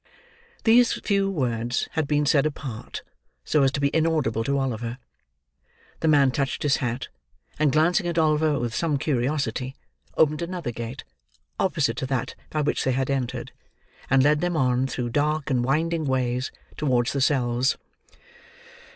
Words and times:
These 0.63 0.93
few 0.93 1.29
words 1.29 1.87
had 1.91 2.07
been 2.07 2.25
said 2.25 2.47
apart, 2.47 3.03
so 3.43 3.61
as 3.61 3.71
to 3.73 3.79
be 3.79 3.95
inaudible 3.95 4.43
to 4.45 4.57
Oliver. 4.57 4.97
The 5.99 6.07
man 6.07 6.31
touched 6.31 6.63
his 6.63 6.77
hat; 6.77 7.09
and 7.59 7.71
glancing 7.71 8.07
at 8.07 8.17
Oliver 8.17 8.57
with 8.59 8.73
some 8.73 8.97
curiousity, 8.97 9.75
opened 10.17 10.41
another 10.41 10.71
gate, 10.71 11.03
opposite 11.59 11.97
to 11.97 12.07
that 12.07 12.33
by 12.49 12.61
which 12.61 12.83
they 12.83 12.93
had 12.93 13.11
entered, 13.11 13.51
and 14.09 14.23
led 14.23 14.41
them 14.41 14.57
on, 14.57 14.87
through 14.87 15.11
dark 15.11 15.51
and 15.51 15.63
winding 15.63 16.05
ways, 16.05 16.51
towards 16.77 17.13
the 17.13 17.21
cells. 17.21 17.77